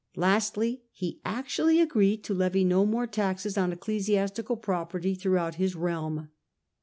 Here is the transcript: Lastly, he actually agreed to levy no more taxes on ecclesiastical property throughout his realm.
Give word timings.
Lastly, 0.15 0.81
he 0.91 1.21
actually 1.23 1.79
agreed 1.79 2.23
to 2.23 2.33
levy 2.33 2.63
no 2.63 2.87
more 2.87 3.05
taxes 3.05 3.55
on 3.55 3.71
ecclesiastical 3.71 4.57
property 4.57 5.13
throughout 5.13 5.53
his 5.61 5.75
realm. 5.75 6.29